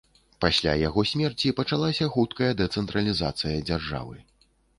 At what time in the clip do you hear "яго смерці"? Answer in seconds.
0.87-1.53